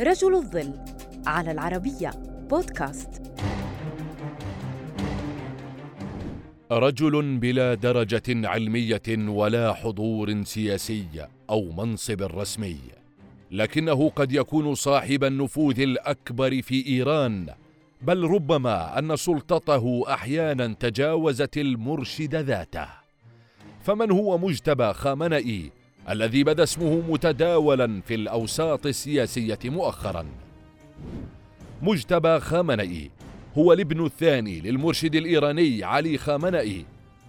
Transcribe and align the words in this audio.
رجل 0.00 0.34
الظل 0.34 0.74
على 1.26 1.50
العربية 1.50 2.10
بودكاست. 2.50 3.22
رجل 6.72 7.38
بلا 7.38 7.74
درجة 7.74 8.48
علمية 8.48 9.02
ولا 9.28 9.72
حضور 9.72 10.44
سياسي 10.44 11.26
أو 11.50 11.72
منصب 11.72 12.22
رسمي 12.22 12.78
لكنه 13.50 14.08
قد 14.08 14.32
يكون 14.32 14.74
صاحب 14.74 15.24
النفوذ 15.24 15.80
الأكبر 15.80 16.62
في 16.62 16.86
إيران 16.86 17.46
بل 18.02 18.24
ربما 18.24 18.98
أن 18.98 19.16
سلطته 19.16 20.04
أحيانا 20.08 20.74
تجاوزت 20.80 21.58
المرشد 21.58 22.34
ذاته. 22.34 22.88
فمن 23.82 24.10
هو 24.10 24.38
مجتبى 24.38 24.92
خامنئي 24.92 25.72
الذي 26.08 26.44
بدا 26.44 26.62
اسمه 26.62 27.02
متداولا 27.08 28.00
في 28.06 28.14
الأوساط 28.14 28.86
السياسية 28.86 29.58
مؤخرا. 29.64 30.26
مجتبى 31.82 32.40
خامنئي 32.40 33.10
هو 33.58 33.72
الابن 33.72 34.04
الثاني 34.04 34.60
للمرشد 34.60 35.14
الإيراني 35.14 35.84
علي 35.84 36.18
خامنئي 36.18 36.84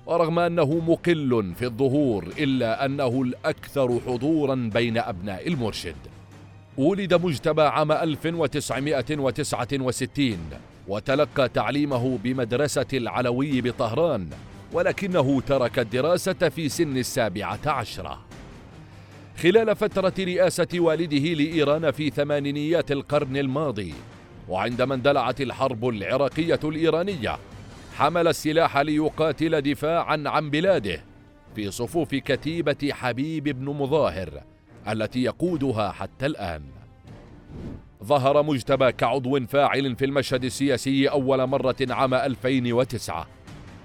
ورغم 0.06 0.40
أنه 0.40 0.82
مقل 0.88 1.54
في 1.56 1.66
الظهور 1.66 2.28
إلا 2.40 2.86
أنه 2.86 3.22
الأكثر 3.22 4.00
حضورا 4.08 4.70
بين 4.74 4.98
أبناء 4.98 5.48
المرشد. 5.48 5.96
ولد 6.78 7.14
مجتبى 7.14 7.62
عام 7.62 7.92
1969 7.92 10.38
وتلقى 10.88 11.50
تعليمه 11.50 12.18
بمدرسة 12.24 12.86
العلوي 12.94 13.62
بطهران 13.62 14.30
ولكنه 14.74 15.42
ترك 15.42 15.80
الدراسة 15.80 16.34
في 16.34 16.70
سن 16.70 16.98
السابعة 16.98 17.60
عشرة. 17.66 18.27
خلال 19.38 19.76
فترة 19.76 20.14
رئاسة 20.20 20.68
والده 20.76 21.34
لإيران 21.34 21.92
في 21.92 22.10
ثمانينيات 22.10 22.92
القرن 22.92 23.38
الماضي 23.38 23.94
وعندما 24.50 24.96
اندلعت 24.96 25.42
الحرب 25.42 25.88
العراقية 25.90 26.60
الإيرانية 26.64 27.38
حمل 27.96 28.28
السلاح 28.28 28.78
ليقاتل 28.78 29.62
دفاعا 29.62 30.24
عن 30.26 30.50
بلاده 30.50 31.04
في 31.56 31.72
صفوف 31.72 32.16
كتيبة 32.16 32.90
حبيب 32.92 33.44
بن 33.44 33.66
مظاهر 33.66 34.30
التي 34.88 35.24
يقودها 35.24 35.92
حتى 35.92 36.26
الآن. 36.26 36.62
ظهر 38.04 38.44
مجتبى 38.44 38.92
كعضو 38.92 39.46
فاعل 39.46 39.96
في 39.96 40.06
المشهد 40.06 40.44
السياسي 40.44 41.08
أول 41.08 41.48
مرة 41.48 41.76
عام 41.90 42.14
2009 42.14 43.28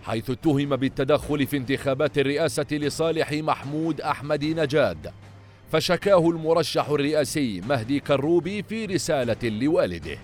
حيث 0.05 0.31
اتهم 0.31 0.77
بالتدخل 0.77 1.47
في 1.47 1.57
انتخابات 1.57 2.19
الرئاسة 2.19 2.67
لصالح 2.71 3.33
محمود 3.33 4.01
أحمد 4.01 4.45
نجاد 4.45 5.13
فشكاه 5.73 6.31
المرشح 6.31 6.89
الرئاسي 6.89 7.61
مهدي 7.61 8.01
كروبي 8.01 8.63
في 8.63 8.87
رسالة 8.87 9.49
لوالده. 9.49 10.19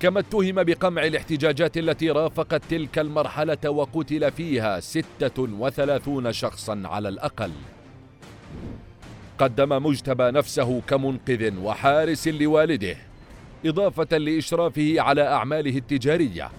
كما 0.00 0.20
اتهم 0.20 0.62
بقمع 0.62 1.06
الاحتجاجات 1.06 1.76
التي 1.76 2.10
رافقت 2.10 2.62
تلك 2.70 2.98
المرحلة 2.98 3.70
وقتل 3.70 4.32
فيها 4.32 4.80
36 4.80 6.32
شخصا 6.32 6.82
على 6.84 7.08
الأقل. 7.08 7.50
قدم 9.38 9.86
مجتبى 9.86 10.30
نفسه 10.30 10.80
كمنقذ 10.80 11.58
وحارس 11.58 12.28
لوالده 12.28 12.96
إضافة 13.66 14.18
لإشرافه 14.18 14.94
على 14.98 15.22
أعماله 15.22 15.76
التجارية. 15.78 16.50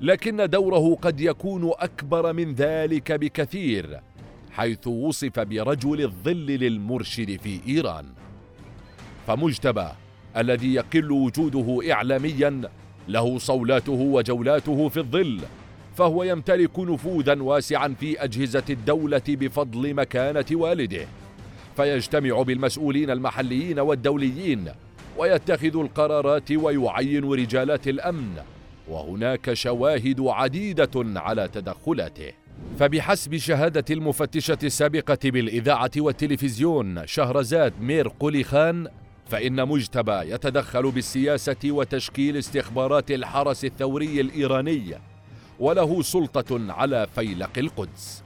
لكن 0.00 0.46
دوره 0.46 0.94
قد 1.02 1.20
يكون 1.20 1.72
أكبر 1.78 2.32
من 2.32 2.54
ذلك 2.54 3.12
بكثير. 3.12 4.00
حيث 4.52 4.86
وصف 4.86 5.40
برجل 5.40 6.00
الظل 6.00 6.46
للمرشد 6.46 7.40
في 7.42 7.60
إيران. 7.68 8.04
فمجتبى 9.26 9.88
الذي 10.36 10.74
يقل 10.74 11.12
وجوده 11.12 11.92
إعلاميا 11.92 12.60
له 13.08 13.38
صولاته 13.38 13.92
وجولاته 13.92 14.88
في 14.88 14.96
الظل 14.96 15.40
فهو 15.96 16.22
يمتلك 16.22 16.78
نفوذا 16.78 17.42
واسعا 17.42 17.88
في 18.00 18.24
أجهزة 18.24 18.64
الدولة 18.70 19.22
بفضل 19.28 19.94
مكانة 19.94 20.44
والده. 20.52 21.06
فيجتمع 21.76 22.42
بالمسؤولين 22.42 23.10
المحليين 23.10 23.78
والدوليين 23.78 24.68
ويتخذ 25.18 25.76
القرارات 25.80 26.52
ويعين 26.52 27.24
رجالات 27.24 27.88
الأمن 27.88 28.36
وهناك 28.88 29.52
شواهد 29.52 30.20
عديدة 30.20 30.90
على 30.96 31.48
تدخلاته. 31.48 32.32
فبحسب 32.78 33.36
شهادة 33.36 33.84
المفتشة 33.90 34.58
السابقة 34.62 35.18
بالإذاعة 35.24 35.90
والتلفزيون 35.96 37.06
شهرزاد 37.06 37.72
مير 37.80 38.08
قولي 38.20 38.44
خان 38.44 38.88
فإن 39.26 39.68
مجتبى 39.68 40.12
يتدخل 40.12 40.90
بالسياسة 40.90 41.56
وتشكيل 41.64 42.36
استخبارات 42.36 43.10
الحرس 43.10 43.64
الثوري 43.64 44.20
الإيراني 44.20 44.94
وله 45.60 46.02
سلطة 46.02 46.72
على 46.72 47.06
فيلق 47.14 47.58
القدس. 47.58 48.22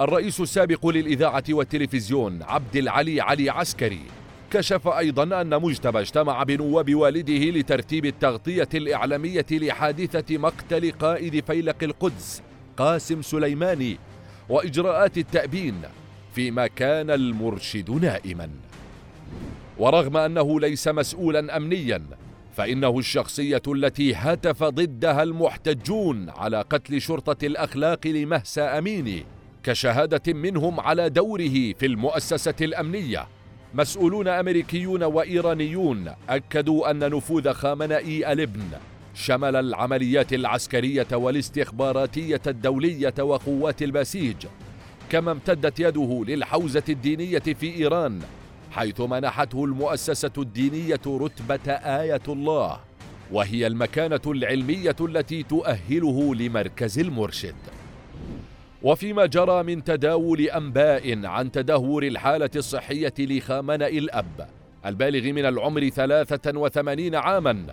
الرئيس 0.00 0.40
السابق 0.40 0.86
للإذاعة 0.86 1.44
والتلفزيون 1.50 2.42
عبد 2.42 2.76
العلي 2.76 3.20
علي 3.20 3.50
عسكري 3.50 4.00
كشف 4.50 4.88
أيضا 4.88 5.40
أن 5.40 5.62
مجتبى 5.62 6.00
اجتمع 6.00 6.42
بنواب 6.42 6.94
والده 6.94 7.50
لترتيب 7.58 8.06
التغطية 8.06 8.68
الإعلامية 8.74 9.46
لحادثة 9.50 10.38
مقتل 10.38 10.92
قائد 10.92 11.44
فيلق 11.44 11.76
القدس 11.82 12.42
قاسم 12.76 13.22
سليماني 13.22 13.98
وإجراءات 14.48 15.18
التأبين 15.18 15.82
فيما 16.34 16.66
كان 16.66 17.10
المرشد 17.10 17.90
نائما. 17.90 18.50
ورغم 19.78 20.16
أنه 20.16 20.60
ليس 20.60 20.88
مسؤولا 20.88 21.56
أمنيا 21.56 22.02
فإنه 22.56 22.98
الشخصية 22.98 23.62
التي 23.68 24.14
هتف 24.14 24.64
ضدها 24.64 25.22
المحتجون 25.22 26.30
على 26.30 26.60
قتل 26.70 27.00
شرطة 27.00 27.46
الأخلاق 27.46 28.06
لمهسى 28.06 28.60
أميني 28.60 29.24
كشهادة 29.62 30.32
منهم 30.32 30.80
على 30.80 31.08
دوره 31.10 31.72
في 31.72 31.86
المؤسسة 31.86 32.54
الأمنية. 32.60 33.26
مسؤولون 33.74 34.28
أمريكيون 34.28 35.02
وإيرانيون 35.02 36.12
أكدوا 36.28 36.90
أن 36.90 36.98
نفوذ 36.98 37.52
خامنئي 37.52 38.32
الابن 38.32 38.62
شمل 39.14 39.56
العمليات 39.56 40.32
العسكرية 40.32 41.06
والاستخباراتية 41.12 42.40
الدولية 42.46 43.14
وقوات 43.20 43.82
البسيج 43.82 44.46
كما 45.10 45.32
امتدت 45.32 45.80
يده 45.80 46.24
للحوزة 46.28 46.82
الدينية 46.88 47.38
في 47.38 47.76
إيران 47.76 48.20
حيث 48.70 49.00
منحته 49.00 49.64
المؤسسة 49.64 50.32
الدينية 50.38 51.00
رتبة 51.06 51.72
آية 51.72 52.22
الله 52.28 52.80
وهي 53.32 53.66
المكانة 53.66 54.20
العلمية 54.26 54.96
التي 55.00 55.42
تؤهله 55.42 56.34
لمركز 56.34 56.98
المرشد. 56.98 57.54
وفيما 58.82 59.26
جرى 59.26 59.62
من 59.62 59.84
تداول 59.84 60.40
أنباء 60.40 61.26
عن 61.26 61.52
تدهور 61.52 62.02
الحالة 62.02 62.50
الصحية 62.56 63.14
لخامنئ 63.18 63.98
الأب 63.98 64.48
البالغ 64.86 65.32
من 65.32 65.44
العمر 65.44 65.88
83 65.88 67.14
عاماً 67.14 67.66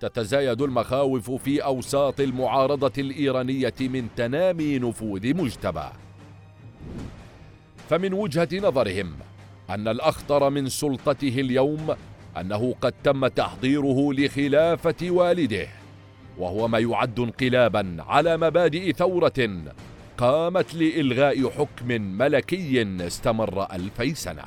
تتزايد 0.00 0.62
المخاوف 0.62 1.30
في 1.30 1.64
أوساط 1.64 2.20
المعارضة 2.20 2.92
الإيرانية 2.98 3.74
من 3.80 4.08
تنامي 4.16 4.78
نفوذ 4.78 5.34
مجتبى 5.36 5.88
فمن 7.90 8.12
وجهة 8.12 8.48
نظرهم 8.52 9.12
أن 9.70 9.88
الأخطر 9.88 10.50
من 10.50 10.68
سلطته 10.68 11.40
اليوم 11.40 11.96
أنه 12.40 12.74
قد 12.80 12.94
تم 13.04 13.26
تحضيره 13.26 14.12
لخلافة 14.12 15.10
والده 15.10 15.68
وهو 16.38 16.68
ما 16.68 16.78
يعد 16.78 17.18
انقلابا 17.20 17.96
على 17.98 18.36
مبادئ 18.36 18.92
ثورة 18.92 19.62
قامت 20.18 20.74
لإلغاء 20.74 21.50
حكم 21.50 21.88
ملكي 21.88 22.82
استمر 23.00 23.72
ألفي 23.72 24.14
سنة. 24.14 24.44